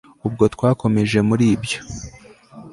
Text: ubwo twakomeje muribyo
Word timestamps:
ubwo 0.27 0.43
twakomeje 0.53 1.17
muribyo 1.27 1.79